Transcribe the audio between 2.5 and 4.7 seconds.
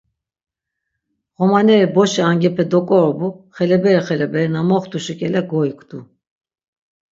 doǩorobu, xeleberi xeleberi, na